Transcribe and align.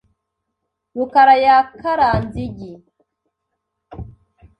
rukara 0.95 1.35
yakaranze 1.45 2.39
igi. 2.47 2.71